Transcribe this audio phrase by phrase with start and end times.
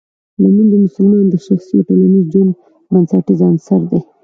[0.41, 2.51] لمونځ د مسلمان د شخصي او ټولنیز ژوند
[2.91, 3.99] بنسټیز عنصر دی.